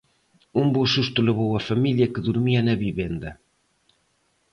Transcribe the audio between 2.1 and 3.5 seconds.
que durmía na vivenda.